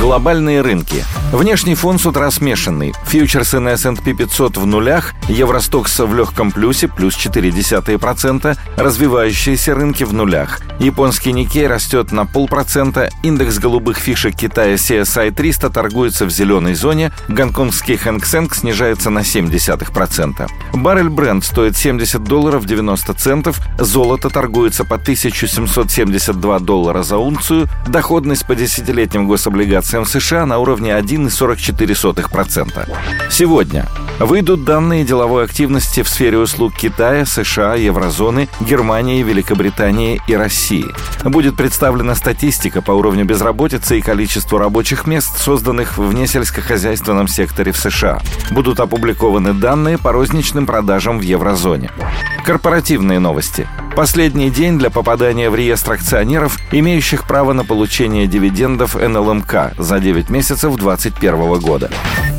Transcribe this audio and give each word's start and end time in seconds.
Глобальные 0.00 0.60
рынки. 0.60 1.04
Внешний 1.32 1.74
фон 1.74 1.98
с 1.98 2.06
утра 2.06 2.30
смешанный. 2.30 2.94
Фьючерсы 3.06 3.58
на 3.58 3.70
S&P 3.70 4.14
500 4.14 4.56
в 4.56 4.64
нулях, 4.64 5.12
Евростокс 5.28 5.98
в 5.98 6.14
легком 6.14 6.52
плюсе, 6.52 6.86
плюс 6.86 7.16
0,4%, 7.16 8.56
развивающиеся 8.76 9.74
рынки 9.74 10.04
в 10.04 10.12
нулях. 10.14 10.60
Японский 10.78 11.32
Никей 11.32 11.66
растет 11.66 12.12
на 12.12 12.26
полпроцента, 12.26 13.10
индекс 13.24 13.58
голубых 13.58 13.98
фишек 13.98 14.36
Китая 14.36 14.74
CSI 14.74 15.32
300 15.32 15.70
торгуется 15.70 16.26
в 16.26 16.30
зеленой 16.30 16.74
зоне, 16.74 17.10
гонконгский 17.26 17.96
Хэнк 17.96 18.54
снижается 18.54 19.10
на 19.10 19.20
0,7%. 19.20 20.48
Баррель 20.74 21.08
бренд 21.08 21.44
стоит 21.44 21.76
70 21.76 22.22
долларов 22.22 22.64
90 22.64 23.12
центов, 23.14 23.60
золото 23.78 24.30
торгуется 24.30 24.84
по 24.84 24.94
1772 24.94 26.58
доллара 26.60 27.02
за 27.02 27.18
унцию, 27.18 27.66
доходность 27.88 28.46
по 28.46 28.54
десятилетним 28.54 29.26
гособлигациям 29.26 29.87
облигациям 29.88 30.04
США 30.04 30.46
на 30.46 30.58
уровне 30.58 30.90
1,44%. 30.90 32.88
Сегодня 33.30 33.86
выйдут 34.18 34.64
данные 34.64 35.04
деловой 35.04 35.44
активности 35.44 36.02
в 36.02 36.08
сфере 36.08 36.38
услуг 36.38 36.74
Китая, 36.74 37.24
США, 37.24 37.74
Еврозоны, 37.74 38.48
Германии, 38.60 39.22
Великобритании 39.22 40.20
и 40.26 40.34
России. 40.34 40.84
Будет 41.24 41.56
представлена 41.56 42.14
статистика 42.14 42.82
по 42.82 42.92
уровню 42.92 43.24
безработицы 43.24 43.98
и 43.98 44.02
количеству 44.02 44.58
рабочих 44.58 45.06
мест, 45.06 45.38
созданных 45.38 45.96
в 45.96 46.12
несельскохозяйственном 46.12 47.28
секторе 47.28 47.72
в 47.72 47.78
США. 47.78 48.20
Будут 48.50 48.80
опубликованы 48.80 49.54
данные 49.54 49.96
по 49.98 50.12
розничным 50.12 50.66
продажам 50.66 51.18
в 51.18 51.22
еврозоне. 51.22 51.90
Корпоративные 52.44 53.20
новости. 53.20 53.66
Последний 53.98 54.48
день 54.48 54.78
для 54.78 54.90
попадания 54.90 55.50
в 55.50 55.56
реестр 55.56 55.94
акционеров, 55.94 56.56
имеющих 56.70 57.26
право 57.26 57.52
на 57.52 57.64
получение 57.64 58.28
дивидендов 58.28 58.94
НЛМК 58.94 59.72
за 59.76 59.98
9 59.98 60.30
месяцев 60.30 60.76
2021 60.76 61.58
года. 61.58 61.90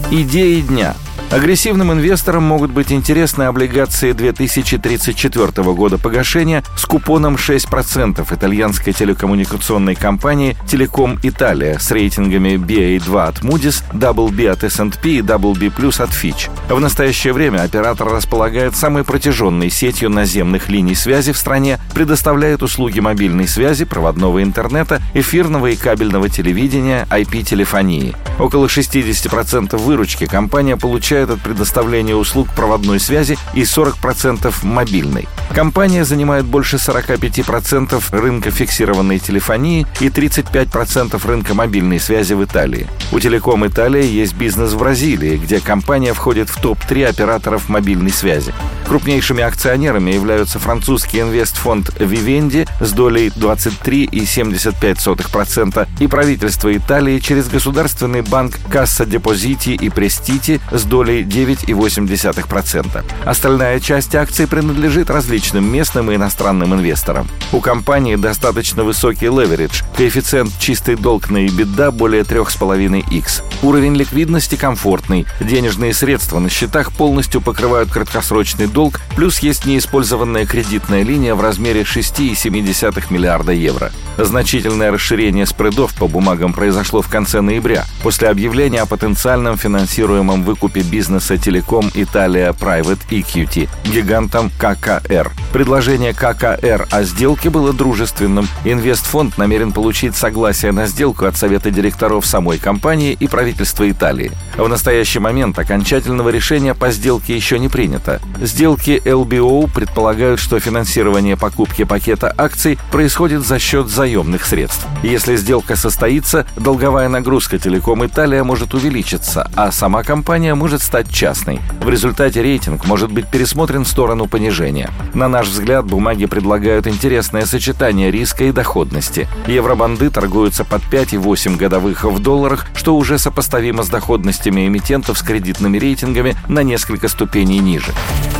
Идеи 0.09 0.61
дня– 0.61 0.95
Агрессивным 1.31 1.93
инвесторам 1.93 2.43
могут 2.43 2.71
быть 2.71 2.91
интересны 2.91 3.43
облигации 3.43 4.13
2034 4.13 5.73
года 5.73 5.99
погашения 5.99 6.63
с 6.75 6.85
купоном 6.85 7.35
6% 7.35 8.33
итальянской 8.33 8.93
телекоммуникационной 8.93 9.93
компании 9.93 10.57
Telecom 10.65 11.21
Italia 11.21 11.79
с 11.79 11.91
рейтингами 11.91 12.55
BA2 12.55 13.27
от 13.27 13.41
Moody's, 13.41 13.83
WB 13.93 14.47
от 14.47 14.63
S&P 14.63 15.09
и 15.09 15.21
WB+, 15.21 15.67
от 16.01 16.09
Fitch. 16.09 16.49
В 16.67 16.79
настоящее 16.79 17.33
время 17.33 17.61
оператор 17.61 18.07
располагает 18.07 18.75
самой 18.75 19.03
протяженной 19.03 19.69
сетью 19.69 20.09
наземных 20.09 20.67
линий 20.67 20.95
связи 20.95 21.31
в 21.31 21.37
стране, 21.37 21.48
предоставляет 21.95 22.61
услуги 22.61 22.99
мобильной 22.99 23.47
связи, 23.47 23.83
проводного 23.83 24.43
интернета, 24.43 25.01
эфирного 25.13 25.67
и 25.67 25.75
кабельного 25.75 26.29
телевидения, 26.29 27.07
IP-телефонии. 27.09 28.15
Около 28.37 28.67
60% 28.67 29.75
выручки 29.77 30.27
компания 30.27 30.77
получает 30.77 31.29
от 31.31 31.41
предоставления 31.41 32.15
услуг 32.15 32.47
проводной 32.55 32.99
связи 32.99 33.37
и 33.53 33.63
40% 33.63 34.53
мобильной. 34.63 35.27
Компания 35.53 36.05
занимает 36.05 36.45
больше 36.45 36.75
45% 36.75 38.01
рынка 38.11 38.51
фиксированной 38.51 39.17
телефонии 39.19 39.87
и 39.99 40.07
35% 40.07 41.27
рынка 41.27 41.53
мобильной 41.55 41.99
связи 41.99 42.33
в 42.33 42.43
Италии. 42.43 42.87
У 43.11 43.19
Телеком 43.19 43.65
Италия 43.65 44.05
есть 44.05 44.35
бизнес 44.35 44.73
в 44.73 44.77
Бразилии, 44.77 45.37
где 45.37 45.59
компания 45.59 46.13
входит 46.13 46.49
в 46.49 46.61
топ-3 46.61 47.05
операторов 47.05 47.67
мобильной 47.69 48.11
связи. 48.11 48.53
Крупнейшими 48.87 49.43
акционерами 49.43 50.11
являются 50.11 50.59
французский 50.59 51.19
инвестфонд 51.39 51.89
Vivendi 51.99 52.67
с 52.81 52.91
долей 52.91 53.29
23,75% 53.29 55.87
и 55.99 56.07
правительство 56.07 56.75
Италии 56.75 57.19
через 57.19 57.47
государственный 57.47 58.21
банк 58.21 58.59
Касса 58.69 59.05
Депозити 59.05 59.69
и 59.69 59.87
Престити 59.89 60.59
с 60.71 60.83
долей 60.83 61.23
9,8%. 61.23 63.05
Остальная 63.25 63.79
часть 63.79 64.15
акций 64.15 64.47
принадлежит 64.47 65.09
различным 65.09 65.71
местным 65.71 66.11
и 66.11 66.15
иностранным 66.15 66.73
инвесторам. 66.73 67.29
У 67.53 67.61
компании 67.61 68.17
достаточно 68.17 68.83
высокий 68.83 69.27
леверидж, 69.27 69.83
коэффициент 69.95 70.51
чистый 70.59 70.95
долг 70.95 71.29
на 71.29 71.45
EBITDA 71.45 71.91
более 71.91 72.23
3,5x. 72.23 73.43
Уровень 73.61 73.95
ликвидности 73.95 74.55
комфортный, 74.55 75.27
денежные 75.39 75.93
средства 75.93 76.39
на 76.39 76.49
счетах 76.49 76.91
полностью 76.91 77.39
покрывают 77.39 77.91
краткосрочный 77.91 78.67
долг, 78.67 78.99
плюс 79.15 79.39
есть 79.39 79.65
неиспользованная 79.65 80.45
кредитная 80.45 81.03
линия 81.03 81.18
в 81.19 81.41
размере 81.41 81.81
6,7 81.81 83.11
миллиарда 83.11 83.51
евро. 83.51 83.91
Значительное 84.17 84.91
расширение 84.91 85.45
спредов 85.45 85.93
по 85.93 86.07
бумагам 86.07 86.53
произошло 86.53 87.01
в 87.01 87.09
конце 87.09 87.41
ноября, 87.41 87.85
после 88.01 88.29
объявления 88.29 88.81
о 88.81 88.85
потенциальном 88.85 89.57
финансируемом 89.57 90.43
выкупе 90.43 90.81
бизнеса 90.81 91.37
Телеком 91.37 91.91
Италия 91.93 92.51
Private 92.53 93.01
Equity 93.09 93.69
гигантом 93.85 94.51
ККР. 94.57 95.31
Предложение 95.51 96.13
ККР 96.13 96.87
о 96.91 97.03
сделке 97.03 97.49
было 97.49 97.73
дружественным. 97.73 98.47
Инвестфонд 98.65 99.39
намерен 99.39 99.71
получить 99.71 100.15
согласие 100.15 100.71
на 100.71 100.85
сделку 100.85 101.25
от 101.25 101.37
Совета 101.37 101.71
директоров 101.71 102.27
самой 102.27 102.59
компании 102.59 103.17
и 103.19 103.27
правительства 103.27 103.89
Италии. 103.89 104.31
В 104.57 104.67
настоящий 104.67 105.17
момент 105.17 105.57
окончательного 105.57 106.29
решения 106.29 106.75
по 106.75 106.91
сделке 106.91 107.35
еще 107.35 107.57
не 107.57 107.67
принято. 107.67 108.21
Сделки 108.39 109.01
LBO 109.03 109.73
предполагают, 109.73 110.39
что 110.39 110.59
финансирование 110.59 111.35
покупки 111.35 111.83
пакета 111.83 112.31
акций 112.37 112.77
происходит 112.91 113.43
за 113.43 113.57
счет 113.57 113.87
заемных 113.87 114.45
средств. 114.45 114.85
Если 115.01 115.35
сделка 115.35 115.75
состоится, 115.75 116.45
долговая 116.57 117.09
нагрузка 117.09 117.57
Телеком 117.57 118.05
Италия 118.05 118.43
может 118.43 118.75
увеличиться, 118.75 119.49
а 119.55 119.71
сама 119.71 120.03
компания 120.03 120.53
может 120.53 120.83
стать 120.83 121.11
частной. 121.11 121.59
В 121.81 121.89
результате 121.89 122.43
рейтинг 122.43 122.85
может 122.85 123.11
быть 123.11 123.27
пересмотрен 123.27 123.83
в 123.83 123.87
сторону 123.87 124.27
понижения. 124.27 124.91
На 125.15 125.27
наш 125.39 125.47
взгляд, 125.47 125.85
бумаги 125.85 126.25
предлагают 126.25 126.85
интересное 126.85 127.45
сочетание 127.45 128.11
риска 128.11 128.43
и 128.43 128.51
доходности. 128.51 129.25
Евробанды 129.47 130.09
торгуются 130.09 130.65
под 130.65 130.81
5,8 130.81 131.55
годовых 131.55 132.03
в 132.03 132.19
долларах, 132.19 132.65
что 132.75 132.97
уже 132.97 133.17
сопоставимо 133.17 133.83
с 133.83 133.87
доходностями 133.87 134.67
эмитентов 134.67 135.17
с 135.17 135.21
кредитными 135.21 135.77
рейтингами 135.77 136.35
на 136.49 136.61
несколько 136.61 137.07
ступеней 137.07 137.59
ниже. 137.59 137.93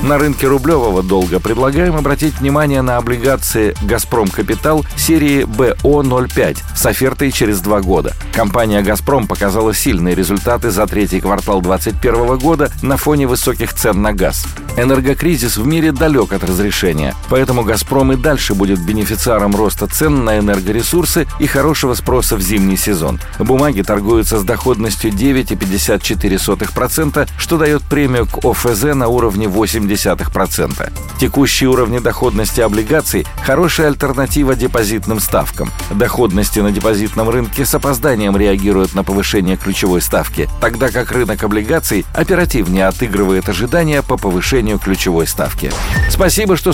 На 0.04 0.18
рынке 0.18 0.48
рублевого 0.48 1.02
долга 1.02 1.40
предлагаем 1.40 1.96
обратить 1.96 2.40
внимание 2.40 2.82
на 2.82 2.98
облигации 2.98 3.76
«Газпром 3.82 4.28
Капитал» 4.28 4.86
серии 4.98 5.44
БО-05 5.44 6.58
с 6.76 6.86
офертой 6.86 7.32
через 7.32 7.62
два 7.62 7.80
года. 7.80 8.14
Компания 8.34 8.82
«Газпром» 8.82 9.28
показала 9.28 9.74
сильные 9.74 10.16
результаты 10.16 10.70
за 10.70 10.86
третий 10.86 11.22
квартал 11.22 11.62
2021 11.62 12.38
года 12.38 12.72
на 12.82 12.98
фоне 12.98 13.28
высоких 13.28 13.74
цен 13.74 14.02
на 14.02 14.14
газ. 14.14 14.46
Энергокризис 14.78 15.58
в 15.58 15.68
мире 15.68 15.92
далек 15.92 16.32
от 16.32 16.44
разрешения, 16.46 16.89
поэтому 17.30 17.64
«Газпром» 17.64 18.14
и 18.14 18.16
дальше 18.16 18.54
будет 18.54 18.80
бенефициаром 18.80 19.56
роста 19.56 19.88
цен 19.88 20.24
на 20.24 20.40
энергоресурсы 20.40 21.28
и 21.40 21.48
хорошего 21.48 21.94
спроса 21.94 22.36
в 22.36 22.42
зимний 22.42 22.78
сезон. 22.78 23.20
Бумаги 23.40 23.82
торгуются 23.82 24.40
с 24.40 24.44
доходностью 24.44 25.12
9,54%, 25.12 27.28
что 27.38 27.58
дает 27.58 27.84
премию 27.84 28.26
к 28.26 28.46
ОФЗ 28.46 28.96
на 28.96 29.08
уровне 29.08 29.48
0,8%. 29.48 30.92
Текущие 31.20 31.70
уровни 31.70 32.00
доходности 32.00 32.62
облигаций– 32.62 33.28
хорошая 33.46 33.88
альтернатива 33.88 34.56
депозитным 34.56 35.20
ставкам. 35.20 35.72
Доходности 35.92 36.60
на 36.60 36.72
депозитном 36.72 37.30
рынке 37.30 37.66
с 37.66 37.76
опозданием 37.76 38.38
реагируют 38.38 38.96
на 38.96 39.04
повышение 39.04 39.58
ключевой 39.58 40.02
ставки, 40.02 40.50
тогда 40.62 40.90
как 40.90 41.12
рынок 41.12 41.44
облигаций 41.44 42.06
оперативнее 42.14 42.88
отыгрывает 42.88 43.50
ожидания 43.50 44.02
по 44.02 44.18
повышению 44.18 44.80
ключевой 44.80 45.28
ставки. 45.28 45.72
Спасибо, 46.10 46.58
что 46.58 46.74